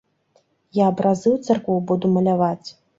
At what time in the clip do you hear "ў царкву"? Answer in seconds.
1.33-1.79